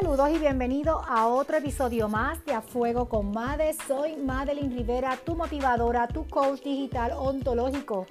Saludos 0.00 0.30
y 0.34 0.38
bienvenido 0.38 1.02
a 1.06 1.28
otro 1.28 1.56
episodio 1.56 2.08
más 2.08 2.44
de 2.44 2.52
A 2.52 2.62
Fuego 2.62 3.08
con 3.08 3.30
Made. 3.30 3.74
Soy 3.86 4.16
Madeline 4.16 4.74
Rivera, 4.74 5.16
tu 5.24 5.36
motivadora, 5.36 6.08
tu 6.08 6.26
coach 6.26 6.62
digital 6.62 7.12
ontológico. 7.12 8.06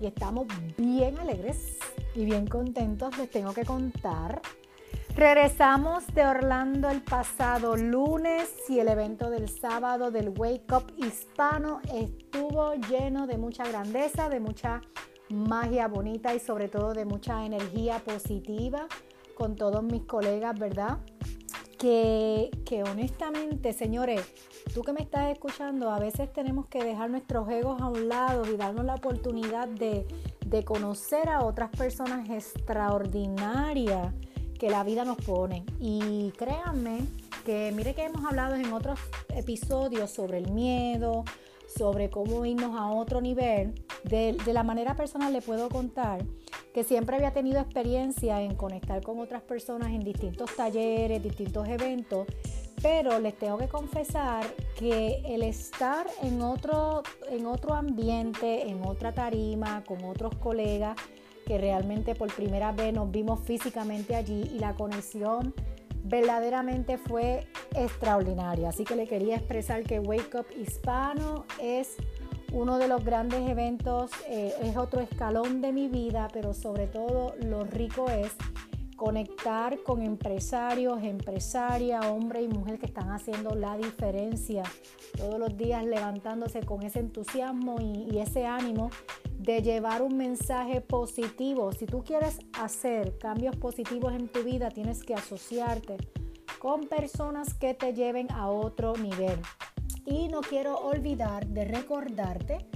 Y 0.00 0.06
estamos 0.06 0.48
bien 0.76 1.16
alegres 1.16 1.78
y 2.16 2.24
bien 2.24 2.48
contentos, 2.48 3.16
les 3.18 3.30
tengo 3.30 3.54
que 3.54 3.64
contar. 3.64 4.42
Regresamos 5.14 6.04
de 6.12 6.26
Orlando 6.26 6.88
el 6.88 7.02
pasado 7.02 7.76
lunes 7.76 8.52
y 8.68 8.80
el 8.80 8.88
evento 8.88 9.30
del 9.30 9.48
sábado 9.48 10.10
del 10.10 10.30
Wake 10.30 10.74
Up 10.74 10.92
Hispano 10.96 11.80
estuvo 11.94 12.74
lleno 12.90 13.28
de 13.28 13.38
mucha 13.38 13.64
grandeza, 13.64 14.28
de 14.28 14.40
mucha 14.40 14.80
magia 15.28 15.86
bonita 15.86 16.34
y 16.34 16.40
sobre 16.40 16.68
todo 16.68 16.94
de 16.94 17.04
mucha 17.04 17.46
energía 17.46 18.00
positiva 18.00 18.88
con 19.36 19.54
todos 19.54 19.84
mis 19.84 20.02
colegas, 20.02 20.58
¿verdad? 20.58 20.98
Que, 21.78 22.50
que, 22.66 22.82
honestamente, 22.82 23.72
señores, 23.72 24.20
tú 24.74 24.82
que 24.82 24.92
me 24.92 25.00
estás 25.00 25.30
escuchando, 25.30 25.90
a 25.90 26.00
veces 26.00 26.32
tenemos 26.32 26.66
que 26.66 26.82
dejar 26.82 27.08
nuestros 27.08 27.48
egos 27.48 27.80
a 27.80 27.88
un 27.88 28.08
lado 28.08 28.44
y 28.52 28.56
darnos 28.56 28.84
la 28.84 28.96
oportunidad 28.96 29.68
de, 29.68 30.04
de 30.44 30.64
conocer 30.64 31.28
a 31.28 31.44
otras 31.44 31.70
personas 31.70 32.28
extraordinarias 32.30 34.12
que 34.58 34.70
la 34.70 34.82
vida 34.82 35.04
nos 35.04 35.18
pone. 35.18 35.64
Y 35.78 36.32
créanme 36.36 37.00
que, 37.44 37.72
mire 37.74 37.94
que 37.94 38.04
hemos 38.04 38.24
hablado 38.24 38.56
en 38.56 38.72
otros 38.72 38.98
episodios 39.34 40.10
sobre 40.10 40.38
el 40.38 40.50
miedo, 40.50 41.24
sobre 41.76 42.10
cómo 42.10 42.44
irnos 42.44 42.78
a 42.78 42.90
otro 42.90 43.20
nivel. 43.20 43.74
De, 44.04 44.36
de 44.44 44.52
la 44.52 44.62
manera 44.62 44.96
personal 44.96 45.32
le 45.32 45.42
puedo 45.42 45.68
contar 45.68 46.24
que 46.78 46.84
siempre 46.84 47.16
había 47.16 47.32
tenido 47.32 47.58
experiencia 47.58 48.40
en 48.40 48.54
conectar 48.54 49.02
con 49.02 49.18
otras 49.18 49.42
personas 49.42 49.88
en 49.88 49.98
distintos 49.98 50.54
talleres, 50.54 51.20
distintos 51.20 51.66
eventos, 51.66 52.28
pero 52.80 53.18
les 53.18 53.36
tengo 53.36 53.58
que 53.58 53.66
confesar 53.66 54.46
que 54.78 55.20
el 55.26 55.42
estar 55.42 56.06
en 56.22 56.40
otro, 56.40 57.02
en 57.32 57.46
otro 57.46 57.74
ambiente, 57.74 58.68
en 58.68 58.86
otra 58.86 59.12
tarima, 59.12 59.82
con 59.82 60.04
otros 60.04 60.36
colegas, 60.36 60.94
que 61.48 61.58
realmente 61.58 62.14
por 62.14 62.32
primera 62.32 62.70
vez 62.70 62.94
nos 62.94 63.10
vimos 63.10 63.40
físicamente 63.40 64.14
allí 64.14 64.48
y 64.54 64.60
la 64.60 64.76
conexión 64.76 65.52
verdaderamente 66.04 66.96
fue 66.96 67.48
extraordinaria. 67.74 68.68
Así 68.68 68.84
que 68.84 68.94
le 68.94 69.08
quería 69.08 69.34
expresar 69.34 69.82
que 69.82 69.98
Wake 69.98 70.38
Up 70.38 70.46
Hispano 70.56 71.44
es 71.60 71.96
uno 72.52 72.78
de 72.78 72.88
los 72.88 73.04
grandes 73.04 73.48
eventos, 73.48 74.10
eh, 74.28 74.54
es 74.62 74.76
otro 74.76 75.00
escalón 75.00 75.60
de 75.60 75.72
mi 75.72 75.88
vida, 75.88 76.28
pero 76.32 76.54
sobre 76.54 76.86
todo 76.86 77.34
lo 77.40 77.64
rico 77.64 78.08
es 78.08 78.32
conectar 78.96 79.82
con 79.84 80.02
empresarios, 80.02 81.02
empresarias, 81.04 82.04
hombre 82.06 82.42
y 82.42 82.48
mujer 82.48 82.78
que 82.78 82.86
están 82.86 83.10
haciendo 83.10 83.54
la 83.54 83.76
diferencia 83.76 84.64
todos 85.16 85.38
los 85.38 85.56
días 85.56 85.84
levantándose 85.84 86.60
con 86.60 86.82
ese 86.82 86.98
entusiasmo 86.98 87.76
y, 87.80 88.08
y 88.10 88.18
ese 88.18 88.46
ánimo 88.46 88.90
de 89.38 89.62
llevar 89.62 90.02
un 90.02 90.16
mensaje 90.16 90.80
positivo. 90.80 91.70
Si 91.72 91.86
tú 91.86 92.02
quieres 92.02 92.40
hacer 92.60 93.16
cambios 93.18 93.54
positivos 93.56 94.12
en 94.14 94.26
tu 94.28 94.42
vida, 94.42 94.68
tienes 94.70 95.04
que 95.04 95.14
asociarte 95.14 95.96
con 96.58 96.88
personas 96.88 97.54
que 97.54 97.74
te 97.74 97.94
lleven 97.94 98.32
a 98.32 98.50
otro 98.50 98.94
nivel. 98.96 99.38
Y 100.10 100.28
no 100.28 100.40
quiero 100.40 100.78
olvidar 100.78 101.46
de 101.46 101.66
recordarte 101.66 102.66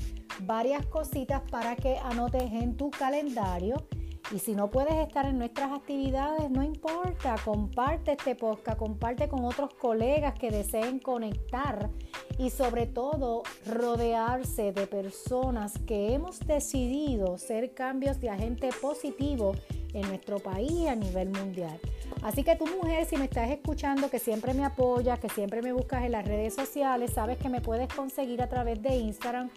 varias 0.40 0.84
cositas 0.86 1.40
para 1.50 1.76
que 1.76 1.96
anotes 1.96 2.52
en 2.52 2.76
tu 2.76 2.90
calendario. 2.90 3.86
Y 4.34 4.38
si 4.38 4.54
no 4.54 4.70
puedes 4.70 4.94
estar 4.94 5.26
en 5.26 5.38
nuestras 5.38 5.72
actividades, 5.72 6.50
no 6.50 6.62
importa, 6.62 7.36
comparte 7.44 8.12
este 8.12 8.34
podcast, 8.34 8.78
comparte 8.78 9.28
con 9.28 9.44
otros 9.44 9.72
colegas 9.74 10.34
que 10.38 10.50
deseen 10.50 10.98
conectar 10.98 11.90
y 12.38 12.50
sobre 12.50 12.86
todo 12.86 13.42
rodearse 13.66 14.72
de 14.72 14.86
personas 14.86 15.78
que 15.86 16.14
hemos 16.14 16.38
decidido 16.40 17.38
ser 17.38 17.74
cambios 17.74 18.20
de 18.20 18.30
agente 18.30 18.70
positivo 18.80 19.54
en 19.92 20.02
nuestro 20.02 20.38
país 20.38 20.88
a 20.88 20.94
nivel 20.94 21.30
mundial. 21.30 21.78
Así 22.22 22.44
que 22.44 22.54
tu 22.54 22.66
mujer, 22.66 23.04
si 23.04 23.16
me 23.16 23.24
estás 23.24 23.50
escuchando, 23.50 24.08
que 24.08 24.20
siempre 24.20 24.54
me 24.54 24.64
apoyas, 24.64 25.18
que 25.18 25.28
siempre 25.28 25.60
me 25.60 25.72
buscas 25.72 26.04
en 26.04 26.12
las 26.12 26.24
redes 26.24 26.54
sociales, 26.54 27.10
sabes 27.12 27.36
que 27.36 27.48
me 27.48 27.60
puedes 27.60 27.92
conseguir 27.92 28.40
a 28.42 28.48
través 28.48 28.80
de 28.80 28.94
Instagram 28.94 29.50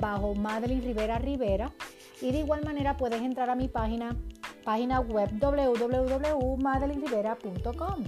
bajo 0.00 0.34
Madeline 0.34 0.82
Rivera 0.82 1.18
Rivera. 1.18 1.72
Y 2.20 2.32
de 2.32 2.40
igual 2.40 2.64
manera 2.64 2.96
puedes 2.96 3.22
entrar 3.22 3.50
a 3.50 3.54
mi 3.54 3.68
página, 3.68 4.16
página 4.64 4.98
web 4.98 5.30
www.madelinrivera.com. 5.38 8.04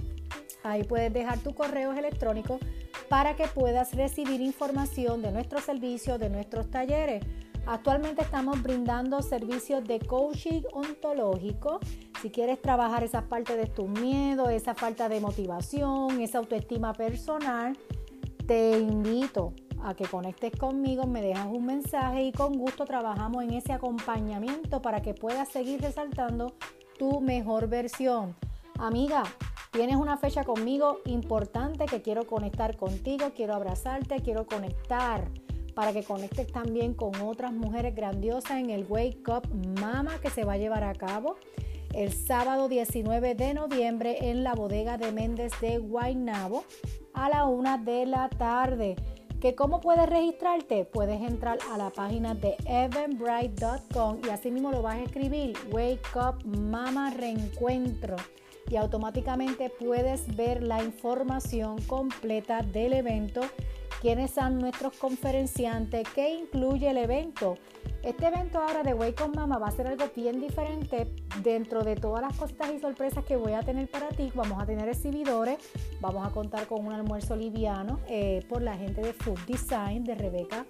Ahí 0.63 0.83
puedes 0.83 1.13
dejar 1.13 1.39
tu 1.39 1.55
correo 1.55 1.93
electrónico 1.93 2.59
para 3.07 3.37
que 3.37 3.47
puedas 3.47 3.93
recibir 3.93 4.41
información 4.41 5.21
de 5.21 5.31
nuestros 5.31 5.63
servicios, 5.63 6.19
de 6.19 6.29
nuestros 6.29 6.69
talleres. 6.69 7.23
Actualmente 7.65 8.23
estamos 8.23 8.61
brindando 8.61 9.21
servicios 9.21 9.85
de 9.85 9.99
coaching 9.99 10.63
ontológico. 10.73 11.79
Si 12.21 12.29
quieres 12.29 12.61
trabajar 12.61 13.03
esa 13.03 13.23
parte 13.23 13.57
de 13.57 13.65
tu 13.65 13.87
miedo, 13.87 14.49
esa 14.49 14.75
falta 14.75 15.09
de 15.09 15.19
motivación, 15.19 16.21
esa 16.21 16.37
autoestima 16.37 16.93
personal, 16.93 17.75
te 18.45 18.77
invito 18.77 19.53
a 19.83 19.95
que 19.95 20.05
conectes 20.05 20.51
conmigo, 20.51 21.07
me 21.07 21.23
dejas 21.23 21.47
un 21.47 21.65
mensaje 21.65 22.21
y 22.25 22.31
con 22.31 22.53
gusto 22.53 22.85
trabajamos 22.85 23.43
en 23.43 23.53
ese 23.53 23.73
acompañamiento 23.73 24.83
para 24.83 25.01
que 25.01 25.15
puedas 25.15 25.49
seguir 25.49 25.81
resaltando 25.81 26.53
tu 26.99 27.21
mejor 27.21 27.67
versión. 27.67 28.35
Amiga, 28.77 29.23
tienes 29.71 29.95
una 29.95 30.15
fecha 30.17 30.43
conmigo 30.43 30.99
importante 31.05 31.85
que 31.87 32.03
quiero 32.03 32.27
conectar 32.27 32.77
contigo, 32.77 33.31
quiero 33.35 33.55
abrazarte, 33.55 34.21
quiero 34.21 34.45
conectar 34.45 35.27
para 35.73 35.91
que 35.91 36.03
conectes 36.03 36.51
también 36.51 36.93
con 36.93 37.19
otras 37.21 37.51
mujeres 37.51 37.95
grandiosas 37.95 38.59
en 38.59 38.69
el 38.69 38.85
Wake 38.87 39.23
Up 39.27 39.47
Mama 39.79 40.19
que 40.21 40.29
se 40.29 40.43
va 40.43 40.53
a 40.53 40.57
llevar 40.57 40.83
a 40.83 40.93
cabo 40.93 41.37
el 41.93 42.11
sábado 42.13 42.69
19 42.69 43.35
de 43.35 43.53
noviembre 43.53 44.29
en 44.29 44.43
la 44.43 44.53
bodega 44.53 44.97
de 44.97 45.11
Méndez 45.11 45.51
de 45.61 45.77
Guaynabo 45.77 46.63
a 47.13 47.29
la 47.29 47.45
una 47.45 47.77
de 47.77 48.05
la 48.05 48.29
tarde. 48.29 48.95
¿Que 49.39 49.55
¿Cómo 49.55 49.81
puedes 49.81 50.07
registrarte? 50.07 50.85
Puedes 50.85 51.21
entrar 51.21 51.57
a 51.71 51.77
la 51.77 51.89
página 51.89 52.35
de 52.35 52.55
evanbright.com 52.65 54.19
y 54.25 54.29
así 54.29 54.51
mismo 54.51 54.71
lo 54.71 54.81
vas 54.81 54.97
a 54.97 55.03
escribir 55.03 55.57
Wake 55.71 56.07
Up 56.15 56.45
Mama 56.45 57.09
Reencuentro 57.11 58.15
y 58.69 58.75
automáticamente 58.75 59.69
puedes 59.69 60.35
ver 60.35 60.63
la 60.63 60.83
información 60.83 61.81
completa 61.81 62.61
del 62.61 62.93
evento 62.93 63.41
quiénes 64.01 64.31
son 64.31 64.57
nuestros 64.57 64.97
conferenciantes, 64.97 66.07
qué 66.15 66.33
incluye 66.33 66.89
el 66.89 66.97
evento. 66.97 67.57
Este 68.01 68.25
evento 68.25 68.57
ahora 68.57 68.81
de 68.81 68.95
Wake 68.95 69.21
on 69.21 69.31
Mama 69.35 69.59
va 69.59 69.67
a 69.67 69.71
ser 69.71 69.85
algo 69.85 70.05
bien 70.15 70.41
diferente 70.41 71.13
dentro 71.43 71.83
de 71.83 71.95
todas 71.95 72.23
las 72.23 72.35
cosas 72.35 72.73
y 72.75 72.79
sorpresas 72.79 73.23
que 73.23 73.35
voy 73.35 73.53
a 73.53 73.61
tener 73.61 73.87
para 73.87 74.09
ti. 74.09 74.31
Vamos 74.33 74.61
a 74.61 74.65
tener 74.65 74.89
exhibidores, 74.89 75.57
vamos 75.99 76.27
a 76.27 76.31
contar 76.31 76.65
con 76.65 76.83
un 76.83 76.93
almuerzo 76.93 77.35
liviano 77.35 77.99
eh, 78.07 78.43
por 78.49 78.63
la 78.63 78.75
gente 78.75 79.01
de 79.01 79.13
Food 79.13 79.39
Design 79.45 80.03
de 80.03 80.15
Rebeca. 80.15 80.65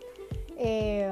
Eh, 0.57 1.09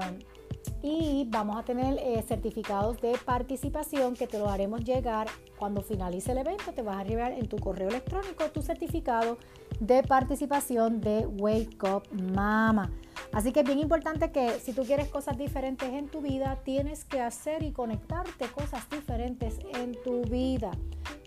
y 0.81 1.25
vamos 1.29 1.57
a 1.57 1.63
tener 1.63 1.97
eh, 1.99 2.21
certificados 2.27 2.99
de 3.01 3.17
participación 3.25 4.13
que 4.13 4.27
te 4.27 4.39
lo 4.39 4.49
haremos 4.49 4.83
llegar 4.83 5.27
cuando 5.57 5.81
finalice 5.81 6.33
el 6.33 6.39
evento. 6.39 6.73
Te 6.73 6.81
vas 6.81 6.97
a 6.97 7.03
llevar 7.05 7.31
en 7.31 7.47
tu 7.47 7.57
correo 7.57 7.87
electrónico 7.87 8.43
tu 8.51 8.61
certificado 8.61 9.37
de 9.79 10.03
participación 10.03 11.01
de 11.01 11.25
Wake 11.25 11.77
Up 11.83 12.03
Mama. 12.11 12.91
Así 13.31 13.51
que 13.51 13.59
es 13.61 13.65
bien 13.65 13.79
importante 13.79 14.31
que 14.31 14.59
si 14.59 14.73
tú 14.73 14.83
quieres 14.83 15.07
cosas 15.09 15.37
diferentes 15.37 15.87
en 15.89 16.07
tu 16.07 16.21
vida, 16.21 16.59
tienes 16.63 17.05
que 17.05 17.21
hacer 17.21 17.63
y 17.63 17.71
conectarte 17.71 18.47
cosas 18.47 18.89
diferentes 18.89 19.59
en 19.75 19.95
tu 20.03 20.21
vida. 20.23 20.71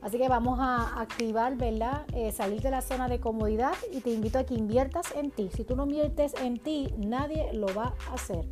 Así 0.03 0.19
que 0.19 0.29
vamos 0.29 0.59
a 0.61 1.01
activar, 1.01 1.57
¿verdad? 1.57 2.05
Eh, 2.13 2.33
salir 2.33 2.61
de 2.61 2.71
la 2.71 2.81
zona 2.81 3.09
de 3.09 3.21
comodidad 3.21 3.75
y 3.93 4.01
te 4.01 4.11
invito 4.11 4.39
a 4.39 4.45
que 4.45 4.55
inviertas 4.55 5.15
en 5.15 5.31
ti. 5.31 5.49
Si 5.55 5.63
tú 5.63 5.77
no 5.77 5.85
inviertes 5.85 6.35
en 6.43 6.59
ti, 6.59 6.93
nadie 6.99 7.53
lo 7.53 7.67
va 7.75 7.95
a 8.11 8.15
hacer. 8.15 8.45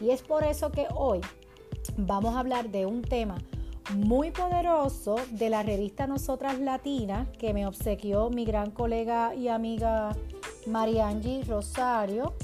Y 0.00 0.10
es 0.10 0.22
por 0.22 0.44
eso 0.44 0.70
que 0.70 0.86
hoy 0.94 1.20
vamos 1.96 2.36
a 2.36 2.40
hablar 2.40 2.70
de 2.70 2.86
un 2.86 3.02
tema 3.02 3.36
muy 3.92 4.30
poderoso 4.30 5.16
de 5.30 5.50
la 5.50 5.62
revista 5.62 6.06
Nosotras 6.06 6.58
Latinas 6.58 7.28
que 7.38 7.52
me 7.52 7.66
obsequió 7.66 8.30
mi 8.30 8.44
gran 8.44 8.70
colega 8.70 9.34
y 9.34 9.48
amiga 9.48 10.16
Mariangi 10.66 11.42
Rosario, 11.42 12.34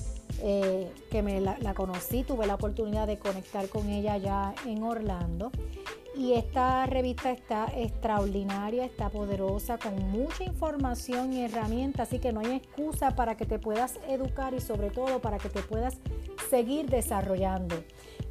eh, 0.43 0.93
que 1.11 1.23
me 1.23 1.41
la, 1.41 1.59
la, 1.61 1.75
conocí, 1.75 2.23
tuve 2.23 2.47
la 2.47 2.55
oportunidad 2.55 3.07
de 3.07 3.19
conectar 3.19 3.69
con 3.69 3.89
ella 3.89 4.17
ya 4.17 4.55
en 4.67 4.83
Orlando. 4.83 5.51
Y 6.17 6.33
esta 6.35 6.87
revista 6.87 7.31
está 7.31 7.67
extraordinaria, 7.75 8.85
está 8.85 9.11
poderosa, 9.11 9.79
con 9.79 10.11
mucha 10.11 10.45
información 10.45 11.33
y 11.33 11.45
herramientas, 11.45 12.09
así 12.09 12.19
que 12.19 12.33
no 12.33 12.41
hay 12.41 12.57
excusa 12.57 13.15
para 13.15 13.37
que 13.37 13.47
te 13.47 13.59
puedas 13.59 13.99
educar 14.09 14.53
y 14.53 14.61
sobre 14.61 14.91
todo 14.91 15.21
para 15.21 15.39
que 15.39 15.49
te 15.49 15.63
puedas 15.63 15.97
seguir 16.51 16.91
desarrollando. 16.91 17.77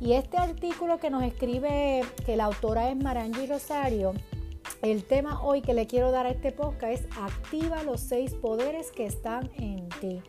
Y 0.01 0.13
este 0.13 0.37
artículo 0.37 0.99
que 0.99 1.09
nos 1.09 1.23
escribe, 1.23 2.01
que 2.25 2.35
la 2.35 2.45
autora 2.45 2.89
es 2.89 2.97
Marangi 2.97 3.47
Rosario, 3.47 4.13
El 4.81 5.03
tema 5.03 5.41
hoy 5.43 5.61
que 5.61 5.73
le 5.73 5.87
quiero 5.87 6.11
dar 6.11 6.25
a 6.25 6.29
este 6.29 6.51
podcast 6.51 6.93
es 6.93 7.07
activa 7.17 7.83
los 7.83 7.99
seis 7.99 8.33
poderes 8.33 8.91
que 8.91 9.05
están 9.05 9.49
en 9.57 9.89
ti. 9.99 10.21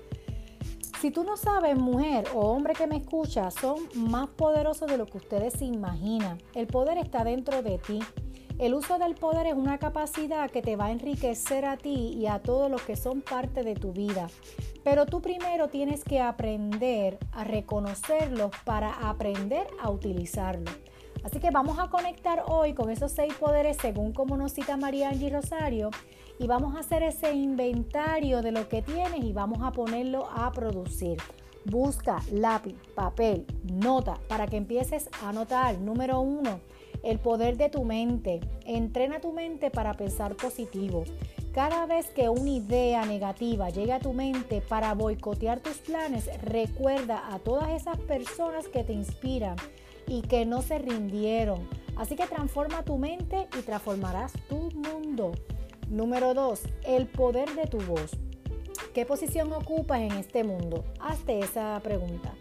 Si 1.01 1.11
tú 1.11 1.25
no 1.25 1.39
sabes, 1.39 1.79
mujer 1.79 2.27
o 2.35 2.41
hombre 2.41 2.75
que 2.75 2.87
me 2.87 2.99
escucha, 2.99 3.51
son 3.51 3.79
más 3.95 4.29
poderosos 4.29 4.87
de 4.87 4.99
lo 4.99 5.07
que 5.07 5.17
ustedes 5.17 5.55
se 5.55 5.65
imaginan. 5.65 6.37
El 6.55 6.67
poder 6.67 6.99
está 6.99 7.25
dentro 7.25 7.63
de 7.63 7.79
ti. 7.79 8.01
El 8.59 8.75
uso 8.75 8.99
del 8.99 9.15
poder 9.15 9.47
es 9.47 9.55
una 9.55 9.79
capacidad 9.79 10.51
que 10.51 10.61
te 10.61 10.77
va 10.77 10.87
a 10.87 10.91
enriquecer 10.91 11.65
a 11.65 11.79
ti 11.79 12.13
y 12.19 12.27
a 12.27 12.41
todos 12.43 12.71
los 12.71 12.83
que 12.83 12.97
son 12.97 13.23
parte 13.23 13.63
de 13.63 13.77
tu 13.77 13.93
vida. 13.95 14.29
Pero 14.85 15.07
tú 15.07 15.23
primero 15.23 15.69
tienes 15.69 16.05
que 16.05 16.21
aprender 16.21 17.17
a 17.33 17.45
reconocerlos 17.45 18.51
para 18.67 19.09
aprender 19.09 19.69
a 19.81 19.89
utilizarlos. 19.89 20.75
Así 21.25 21.39
que 21.39 21.51
vamos 21.51 21.79
a 21.79 21.89
conectar 21.89 22.45
hoy 22.47 22.73
con 22.73 22.91
esos 22.91 23.13
seis 23.13 23.35
poderes 23.35 23.77
según 23.81 24.13
como 24.13 24.37
nos 24.37 24.53
cita 24.53 24.77
María 24.77 25.11
Angie 25.11 25.31
Rosario 25.31 25.91
y 26.39 26.47
vamos 26.47 26.75
a 26.75 26.81
hacer 26.81 27.03
ese 27.03 27.33
inventario 27.33 28.41
de 28.41 28.53
lo 28.53 28.69
que 28.69 28.83
tienes 28.83 29.23
y 29.23 29.33
vamos 29.33 29.59
a 29.63 29.73
ponerlo 29.73 30.29
a 30.31 30.51
producir. 30.53 31.19
Busca 31.67 32.23
lápiz, 32.33 32.75
papel, 32.95 33.45
nota 33.65 34.19
para 34.29 34.47
que 34.47 34.57
empieces 34.57 35.11
a 35.23 35.29
anotar. 35.29 35.79
Número 35.79 36.21
uno, 36.21 36.61
el 37.03 37.19
poder 37.19 37.59
de 37.59 37.69
tu 37.69 37.85
mente. 37.85 38.41
Entrena 38.65 39.21
tu 39.21 39.33
mente 39.33 39.71
para 39.71 39.93
pensar 39.93 40.37
positivo. 40.37 41.05
Cada 41.53 41.85
vez 41.85 42.07
que 42.11 42.31
una 42.31 42.49
idea 42.49 43.05
negativa 43.05 43.69
llegue 43.69 43.93
a 43.93 43.99
tu 43.99 44.15
mente 44.15 44.63
para 44.63 44.95
boicotear 44.95 45.61
tus 45.61 45.79
planes, 45.79 46.31
recuerda 46.43 47.35
a 47.35 47.41
todas 47.41 47.71
esas 47.71 47.99
personas 47.99 48.69
que 48.69 48.85
te 48.85 48.95
inspiran 48.95 49.57
y 50.07 50.23
que 50.23 50.47
no 50.47 50.63
se 50.63 50.79
rindieron. 50.79 51.69
Así 51.97 52.17
que 52.17 52.27
transforma 52.27 52.83
tu 52.83 52.97
mente 52.99 53.49
y 53.59 53.63
transformarás 53.63 54.33
tu 54.49 54.71
mundo. 54.71 55.33
Número 55.89 56.35
2. 56.35 56.63
El 56.85 57.07
poder 57.07 57.55
de 57.55 57.67
tu 57.67 57.79
voz. 57.79 58.13
¿Qué 58.95 59.05
posición 59.05 59.53
ocupas 59.53 60.01
en 60.01 60.13
este 60.13 60.43
mundo? 60.45 60.85
Hazte 61.01 61.39
esa 61.41 61.79
pregunta. 61.83 62.33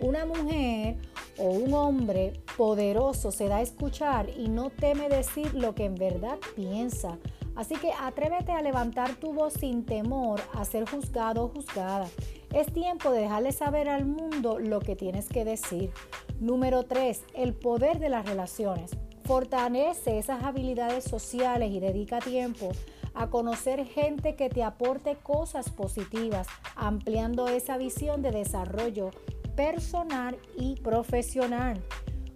Una 0.00 0.26
mujer 0.26 0.96
o 1.38 1.44
un 1.44 1.74
hombre 1.74 2.32
poderoso 2.56 3.30
se 3.30 3.48
da 3.48 3.58
a 3.58 3.62
escuchar 3.62 4.30
y 4.36 4.48
no 4.48 4.70
teme 4.70 5.08
decir 5.08 5.54
lo 5.54 5.74
que 5.74 5.84
en 5.84 5.94
verdad 5.94 6.38
piensa. 6.56 7.18
Así 7.54 7.76
que 7.76 7.92
atrévete 7.92 8.52
a 8.52 8.62
levantar 8.62 9.14
tu 9.16 9.32
voz 9.32 9.52
sin 9.52 9.84
temor 9.84 10.40
a 10.54 10.64
ser 10.64 10.88
juzgado 10.88 11.44
o 11.44 11.48
juzgada. 11.48 12.08
Es 12.52 12.70
tiempo 12.70 13.10
de 13.10 13.22
dejarle 13.22 13.50
saber 13.52 13.88
al 13.88 14.04
mundo 14.04 14.58
lo 14.58 14.80
que 14.80 14.94
tienes 14.94 15.26
que 15.26 15.44
decir. 15.44 15.90
Número 16.38 16.82
3. 16.82 17.24
El 17.32 17.54
poder 17.54 17.98
de 17.98 18.10
las 18.10 18.26
relaciones. 18.26 18.90
Fortalece 19.24 20.18
esas 20.18 20.44
habilidades 20.44 21.04
sociales 21.04 21.70
y 21.72 21.80
dedica 21.80 22.18
tiempo 22.18 22.72
a 23.14 23.30
conocer 23.30 23.86
gente 23.86 24.36
que 24.36 24.50
te 24.50 24.62
aporte 24.62 25.16
cosas 25.16 25.70
positivas, 25.70 26.46
ampliando 26.76 27.48
esa 27.48 27.78
visión 27.78 28.20
de 28.20 28.32
desarrollo 28.32 29.10
personal 29.56 30.36
y 30.58 30.74
profesional. 30.76 31.82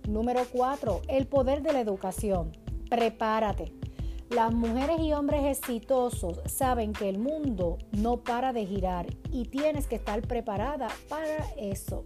Número 0.09 0.43
4. 0.51 1.03
El 1.09 1.27
poder 1.27 1.61
de 1.63 1.75
la 1.75 1.81
educación. 1.81 2.53
Prepárate. 2.89 3.86
Las 4.31 4.53
mujeres 4.53 4.99
y 5.01 5.13
hombres 5.13 5.45
exitosos 5.45 6.41
saben 6.47 6.93
que 6.93 7.09
el 7.09 7.19
mundo 7.19 7.79
no 7.93 8.19
para 8.25 8.53
de 8.53 8.67
girar 8.67 9.07
y 9.31 9.45
tienes 9.45 9.87
que 9.87 9.95
estar 9.97 10.21
preparada 10.23 10.89
para 11.09 11.47
eso. 11.57 12.05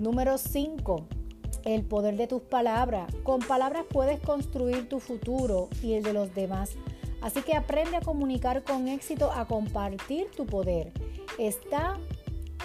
Número 0.00 0.38
5. 0.38 1.06
El 1.64 1.84
poder 1.84 2.16
de 2.16 2.26
tus 2.26 2.40
palabras. 2.40 3.14
Con 3.22 3.40
palabras 3.40 3.84
puedes 3.88 4.18
construir 4.20 4.88
tu 4.88 4.98
futuro 4.98 5.68
y 5.82 5.92
el 5.92 6.02
de 6.02 6.14
los 6.14 6.34
demás. 6.34 6.70
Así 7.20 7.42
que 7.42 7.54
aprende 7.54 7.98
a 7.98 8.00
comunicar 8.00 8.64
con 8.64 8.88
éxito, 8.88 9.30
a 9.30 9.46
compartir 9.46 10.30
tu 10.34 10.46
poder. 10.46 10.90
Está 11.38 11.98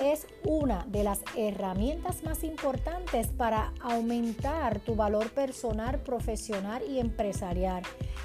es 0.02 0.28
una 0.44 0.86
de 0.88 1.04
las 1.04 1.22
herramientas 1.36 2.24
más 2.24 2.44
importantes 2.44 3.28
para 3.28 3.74
aumentar 3.82 4.80
tu 4.80 4.96
valor 4.96 5.30
personal, 5.32 6.00
profesional 6.00 6.84
y 6.88 7.00
empresarial. 7.00 7.84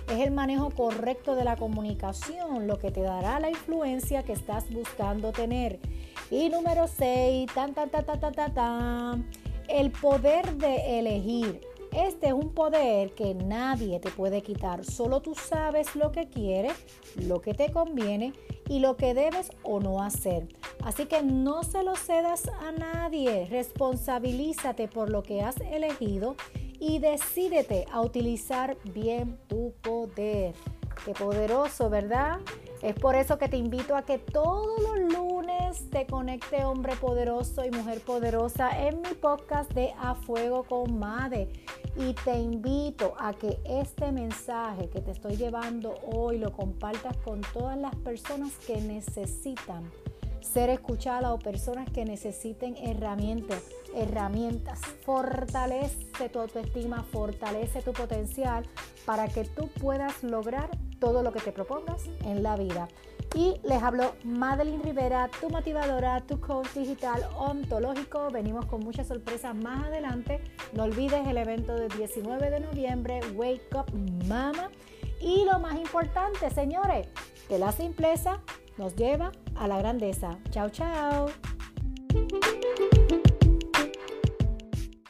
Es 0.09 0.21
el 0.21 0.33
manejo 0.33 0.71
correcto 0.71 1.35
de 1.35 1.45
la 1.45 1.57
comunicación 1.57 2.67
lo 2.67 2.79
que 2.79 2.91
te 2.91 3.03
dará 3.03 3.41
la 3.41 3.51
influencia 3.51 4.23
que 4.23 4.33
estás 4.33 4.71
buscando 4.71 5.33
tener. 5.33 5.81
Y 6.31 6.49
número 6.49 6.87
6, 6.87 7.51
tan, 7.55 7.75
tan, 7.75 7.91
tan, 7.91 8.05
tan, 8.05 8.21
tan, 8.21 8.35
tan, 8.35 8.55
tan, 8.55 9.31
el 9.69 9.91
poder 9.91 10.57
de 10.57 10.99
elegir. 10.99 11.72
Este 11.93 12.29
es 12.29 12.33
un 12.33 12.55
poder 12.55 13.13
que 13.13 13.35
nadie 13.35 14.01
te 14.01 14.11
puede 14.11 14.43
quitar. 14.43 14.83
Solo 14.85 15.21
tú 15.21 15.35
sabes 15.35 15.95
lo 15.95 16.11
que 16.11 16.29
quieres, 16.29 16.73
lo 17.17 17.43
que 17.43 17.53
te 17.53 17.71
conviene 17.71 18.33
y 18.67 18.79
lo 18.79 18.97
que 18.97 19.13
debes 19.13 19.51
o 19.63 19.79
no 19.79 20.03
hacer. 20.03 20.49
Así 20.83 21.05
que 21.05 21.23
no 21.23 21.63
se 21.65 21.83
lo 21.83 21.95
cedas 21.95 22.49
a 22.49 22.73
nadie. 22.73 23.47
Responsabilízate 23.51 24.89
por 24.89 25.11
lo 25.11 25.23
que 25.23 25.43
has 25.43 25.61
elegido 25.61 26.35
y 26.81 26.99
decídete 26.99 27.85
a 27.93 28.01
utilizar 28.01 28.79
bien 28.95 29.39
tu 29.47 29.75
poder. 29.83 30.55
Qué 31.05 31.13
poderoso, 31.13 31.91
¿verdad? 31.91 32.39
Es 32.81 32.95
por 32.95 33.17
eso 33.17 33.37
que 33.37 33.49
te 33.49 33.57
invito 33.59 33.97
a 33.97 34.03
que 34.03 34.19
todos 34.19 34.81
los 34.83 34.99
lunes 34.99 35.32
te 35.81 36.07
conecte 36.07 36.65
hombre 36.65 36.97
poderoso 36.97 37.65
y 37.65 37.71
mujer 37.71 38.01
poderosa 38.01 38.87
en 38.87 39.01
mi 39.01 39.15
podcast 39.15 39.73
de 39.73 39.95
A 39.99 40.15
Fuego 40.15 40.65
con 40.65 40.99
Made. 40.99 41.49
Y 41.97 42.13
te 42.25 42.39
invito 42.39 43.15
a 43.19 43.33
que 43.33 43.59
este 43.65 44.13
mensaje 44.13 44.91
que 44.91 45.01
te 45.01 45.13
estoy 45.13 45.37
llevando 45.37 45.95
hoy 46.13 46.39
lo 46.39 46.53
compartas 46.53 47.17
con 47.19 47.41
todas 47.55 47.79
las 47.79 47.95
personas 47.97 48.53
que 48.67 48.81
necesitan 48.83 49.91
ser 50.43 50.69
escuchadas 50.69 51.31
o 51.31 51.39
personas 51.39 51.89
que 51.91 52.05
necesiten 52.05 52.77
herramientas. 52.77 53.63
Herramientas. 53.95 54.79
Fortalece 55.07 56.29
tu 56.31 56.41
autoestima, 56.41 57.03
fortalece 57.05 57.81
tu 57.81 57.93
potencial 57.93 58.67
para 59.07 59.29
que 59.29 59.45
tú 59.45 59.69
puedas 59.81 60.23
lograr 60.23 60.69
todo 60.99 61.23
lo 61.23 61.33
que 61.33 61.41
te 61.41 61.53
propongas 61.53 62.05
en 62.25 62.43
la 62.43 62.57
vida. 62.57 62.89
Y 63.35 63.59
les 63.65 63.83
hablo 63.83 64.15
Madeline 64.25 64.83
Rivera, 64.83 65.31
tu 65.41 65.49
motivadora, 65.49 66.21
tu 66.21 66.39
coach 66.39 66.69
digital 66.75 67.27
ontológico. 67.37 68.31
Venimos 68.31 68.67
con 68.67 68.81
muchas 68.81 69.09
sorpresas 69.09 69.55
más 69.55 69.87
adelante. 69.87 70.41
No 70.75 70.85
olvides 70.85 71.27
el 71.27 71.39
evento 71.39 71.75
del 71.75 71.89
19 71.91 72.51
de 72.51 72.61
noviembre, 72.61 73.21
Wake 73.35 73.69
Up 73.75 73.91
Mama. 74.27 74.71
Y 75.21 75.45
lo 75.45 75.59
más 75.61 75.77
importante, 75.77 76.51
señores, 76.51 77.09
que 77.49 77.59
la 77.59 77.73
simpleza 77.73 78.41
nos 78.77 78.95
lleva 78.97 79.33
a 79.55 79.67
la 79.67 79.79
grandeza. 79.79 80.39
Chao, 80.51 80.69
chao. 80.69 81.29